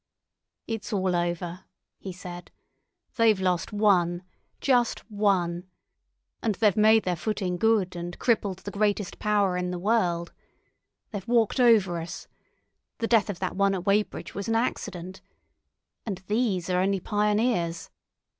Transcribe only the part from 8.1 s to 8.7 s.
crippled